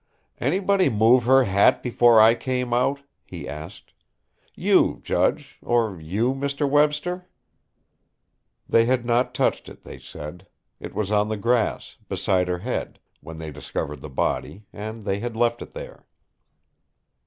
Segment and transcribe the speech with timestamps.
[0.39, 3.93] "Anybody move her hat before I came out?" he asked;
[4.55, 6.67] "you, judge; or you, Mr.
[6.67, 7.27] Webster?"
[8.67, 10.47] They had not touched it, they said;
[10.79, 15.19] it was on the grass, beside her head, when they discovered the body, and they
[15.19, 16.07] had left it there.